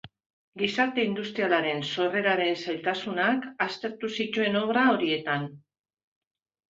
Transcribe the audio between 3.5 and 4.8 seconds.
aztertu zituen